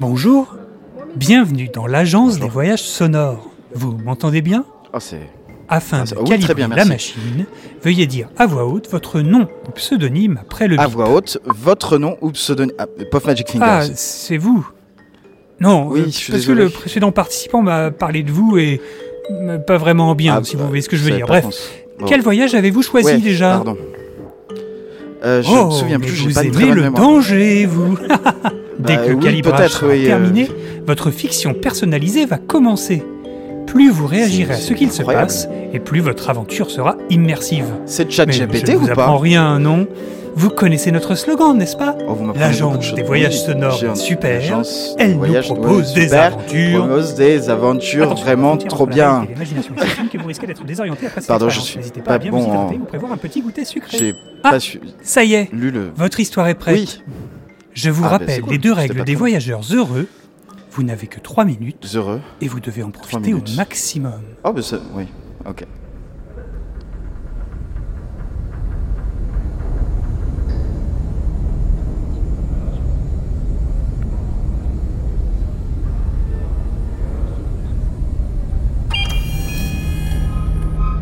[0.00, 0.56] Bonjour,
[1.16, 3.50] bienvenue dans l'agence des voyages sonores.
[3.74, 4.64] Vous m'entendez bien?
[4.92, 5.20] Ah, c'est.
[5.68, 7.46] Afin Ah, de c'est- oui, calibrer bien, la machine,
[7.84, 10.94] veuillez dire à voix haute votre nom ou pseudonyme après le À bip.
[10.96, 12.74] voix haute, votre nom ou pseudonyme.
[12.78, 13.64] Ah, Puff Magic Fingers.
[13.68, 14.66] Ah, c'est vous
[15.60, 16.58] Non, Oui, euh, je suis parce désolé.
[16.60, 18.80] que le précédent participant m'a parlé de vous et
[19.30, 21.26] euh, pas vraiment bien, Ah, si bah, vous voyez ce que je veux dire.
[21.26, 21.46] Bref,
[22.00, 22.06] Bon.
[22.06, 23.50] quel voyage avez-vous choisi Ouais, déjà?
[23.50, 23.76] Pardon.
[25.22, 27.02] Euh, je oh, me souviens mais plus, j'ai pas de très le mémoire.
[27.02, 27.96] danger, vous
[28.80, 30.48] Dès Bah, que oui, calibrage sera oui, euh, terminé,
[30.86, 33.02] votre fiction personnalisée va commencer.
[33.66, 37.66] Plus vous réagirez à ce qu'il se passe, et plus votre aventure sera immersive.
[37.86, 39.86] C'est chat GPT je ou vous apprends pas rien, non?
[40.36, 41.96] Vous connaissez notre slogan, n'est-ce pas?
[42.08, 44.40] Oh, L'agence des voyages sonores super.
[44.98, 46.78] Elle nous propose des aventures.
[46.86, 49.26] propose des aventures vraiment trop bien.
[51.26, 53.96] Pardon, je suis N'hésitez pas, pas à bien bon en- prévoir un petit goûter sucré.
[53.98, 54.52] J'ai Ah.
[54.52, 55.50] pas su- Ça y est,
[55.96, 56.76] votre histoire est prête.
[56.76, 57.02] Oui,
[57.72, 60.08] Je vous Ah, ben, rappelle les deux règles des voyageurs heureux.
[60.72, 62.20] Vous n'avez que 3 minutes heureux.
[62.40, 64.22] et vous devez en profiter au maximum.
[64.44, 64.78] Oh, ça.
[64.94, 65.06] Oui,
[65.44, 65.66] ok.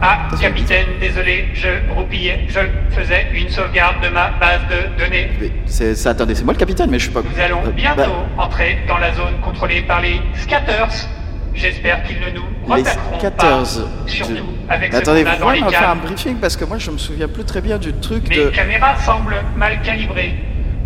[0.00, 2.60] Ah, capitaine, désolé, je roupillais, je
[2.94, 5.28] faisais une sauvegarde de ma base de données.
[5.40, 7.22] Mais c'est ça, attendez, c'est moi le capitaine, mais je suis pas.
[7.22, 8.02] Nous allons Euh, bientôt
[8.36, 11.06] bah, entrer dans la zone contrôlée par les scatters.
[11.54, 12.44] J'espère qu'ils ne nous
[12.76, 13.36] les repéreront scatters.
[13.36, 13.62] pas,
[14.04, 14.34] de- surtout
[14.68, 16.00] avec ce Attendez, qu'on a vous dans pouvez les me faire un câbles.
[16.06, 18.48] briefing parce que moi je me souviens plus très bien du truc Mes de.
[18.50, 20.34] caméras semblent mal calibrées.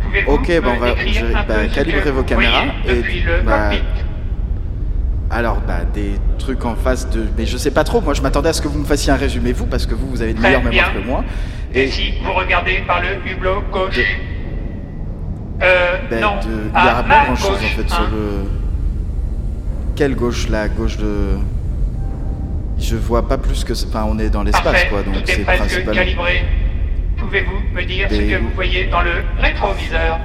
[0.00, 2.62] Pouvez-vous Ok, me bah, on va- décrire je un bah, peu ce vos vous caméras
[2.84, 3.84] voyez et- depuis le bah, cockpit
[5.34, 7.24] Alors, bah, des trucs en face de.
[7.36, 9.16] Mais je sais pas trop, moi je m'attendais à ce que vous me fassiez un
[9.16, 11.24] résumé, vous, parce que vous, vous avez une Très meilleure mémoire que moi.
[11.74, 11.88] Et Et.
[11.90, 14.02] si vous regardez par le hublot gauche De-
[15.62, 18.08] Euh, ben, non, de- il n'y a pas grand chose en fait sur hein.
[18.12, 18.48] le.
[19.96, 20.48] Quelle gauche?
[20.48, 21.36] La gauche de.
[22.78, 23.72] Je vois pas plus que.
[23.72, 25.92] Enfin, on est dans l'espace quoi, donc c'est principalement.
[25.94, 26.44] calibré.
[27.16, 30.18] Pouvez-vous me dire ce Des- que vous voyez dans le rétroviseur?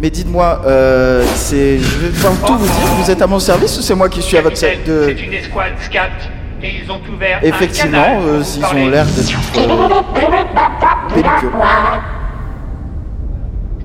[0.00, 1.78] Mais dites-moi, euh, c'est.
[1.78, 4.22] Je vais pouvoir tout vous dire, vous êtes à mon service ou c'est moi qui
[4.22, 5.04] suis à votre service de...
[5.14, 6.08] C'est une escouade scat
[6.62, 8.82] et ils ont ouvert Effectivement, euh, parler.
[8.84, 11.50] ont l'air d'être euh, belliqueux.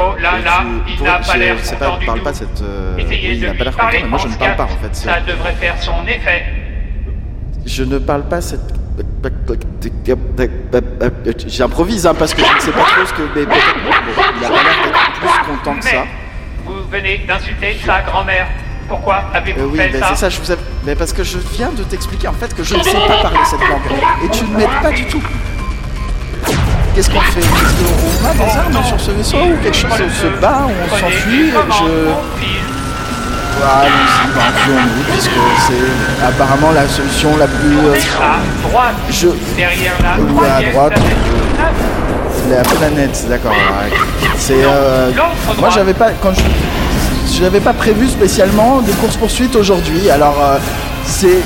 [0.00, 2.24] Oh là là, il n'a pas l'air content pas, du parle tout.
[2.24, 2.62] pas cette.
[2.62, 4.34] euh, Essayez oui, il de a lui pas l'air parler content, mais moi je ne
[4.38, 4.94] parle pas en fait.
[4.96, 6.42] Ça devrait faire son effet.
[7.66, 8.60] Je ne parle pas cette.
[11.48, 13.22] J'improvise hein, parce que je ne sais pas trop ce que.
[13.34, 13.52] Mais bon,
[14.38, 16.04] il a pas l'air d'être plus content que ça.
[16.64, 18.46] vous venez d'insulter sa grand-mère.
[18.88, 20.56] Pourquoi avez-vous Euh, oui, fait ben, ça c'est ça, je vous ai...
[20.84, 23.38] Mais parce que je viens de t'expliquer en fait que je ne sais pas parler
[23.44, 24.24] cette langue.
[24.24, 25.22] Et tu ne m'aides pas du tout.
[26.94, 27.40] Qu'est-ce qu'on fait?
[27.40, 30.96] Est-ce qu'on a des armes sur ce vaisseau ou quelque chose On se bat, on
[30.96, 32.08] s'enfuit Je.
[33.60, 35.30] Ah, allons-y, ben, enfuons-nous, puisque
[35.66, 37.76] c'est apparemment la solution la plus.
[37.78, 39.28] euh, À droite, Je.
[39.56, 41.00] derrière la Ou à droite.
[42.50, 43.54] La planète, d'accord.
[44.36, 44.62] C'est.
[44.64, 45.10] euh,
[45.58, 46.10] Moi, j'avais pas.
[46.22, 47.42] Quand je.
[47.42, 50.10] N'avais pas prévu spécialement de course-poursuite aujourd'hui.
[50.10, 50.58] Alors, euh,
[51.04, 51.38] c'est.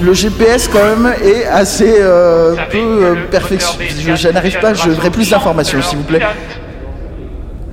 [0.00, 3.72] Le GPS, quand même, est assez euh, peu euh, le perfection.
[3.78, 6.20] moteur des Je, n'arrive pas, je voudrais plus d'informations, s'il vous plaît.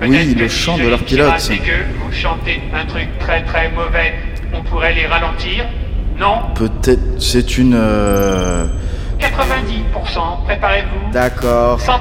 [0.02, 1.32] Oui, le chant de leur pilote.
[1.38, 4.14] Vous chantez un truc très très mauvais.
[4.52, 5.64] On pourrait les ralentir.
[6.18, 6.40] Non?
[6.54, 7.00] Peut-être.
[7.18, 7.76] C'est une.
[9.24, 10.44] Euh, 90%.
[10.46, 11.12] Préparez-vous.
[11.12, 11.78] D'accord.
[11.78, 11.92] 100%.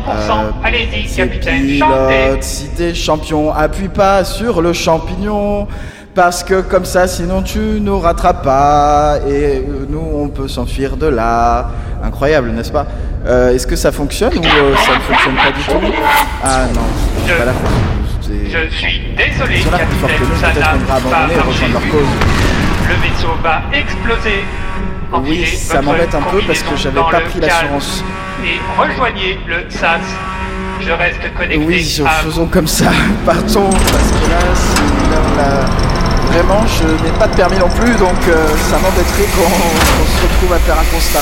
[0.64, 5.68] Allez-y, c'est capitaine, pilote, si t'es champion, appuie pas sur le champignon.
[6.14, 9.20] Parce que comme ça, sinon tu nous rattrapes pas.
[9.28, 11.70] Et euh, nous, on peut s'enfuir de là.
[12.04, 12.86] Incroyable, n'est-ce pas?
[13.26, 15.94] Euh, Est-ce que ça fonctionne ou euh, ça ne fonctionne pas du tout?
[16.44, 16.82] Ah non,
[17.28, 17.54] Je- pas la
[18.46, 21.92] Je suis désolé, Ils sont là plus que nous, peut-être qu'on abandonner et rejoindre leur
[21.92, 22.10] cause.
[22.90, 24.44] Le vaisseau va exploser.
[25.14, 28.04] Oui, ça m'embête un peu parce que j'avais pas pris l'assurance.
[28.44, 30.02] Et rejoignez le SAS.
[30.80, 32.30] Je reste connecté Oui, je- à vous.
[32.32, 32.86] faisons comme ça.
[33.26, 35.92] Partons, parce que là, c'est- là, on a-
[36.32, 40.22] Vraiment, je n'ai pas de permis non plus, donc euh, ça m'embêterait qu'on qu'on se
[40.24, 41.20] retrouve à faire un constat.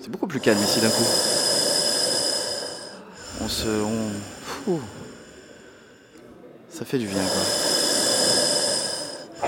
[0.00, 1.04] C'est beaucoup plus calme ici d'un coup.
[3.42, 3.66] On se...
[4.68, 4.78] On...
[6.70, 7.42] Ça fait du bien, quoi.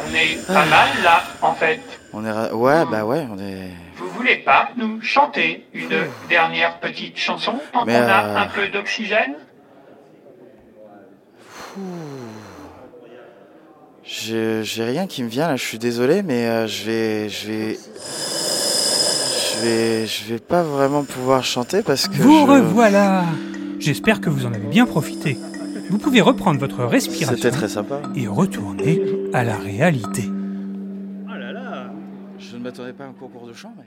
[0.09, 1.81] On est pas mal là, en fait.
[2.13, 2.31] On est...
[2.31, 3.71] ra- Ouais, bah ouais, on est...
[3.97, 5.89] Vous voulez pas nous chanter une
[6.29, 9.35] dernière petite chanson tant Mais, qu'on a euh, un peu d'oxygène?
[14.05, 17.47] Je- J'ai rien qui me vient là, je suis désolé, mais euh, je vais, je
[17.49, 22.15] vais, je je vais, je vais pas vraiment pouvoir chanter parce que.
[22.17, 23.25] Vous je- revoilà
[23.79, 25.37] J'espère que vous en avez bien profité.
[25.91, 28.01] Vous pouvez reprendre votre respiration C'était très sympa.
[28.15, 29.01] et retourner
[29.33, 30.25] à la réalité.
[32.39, 33.85] Je ne m'attendais pas à un concours de chant, mais.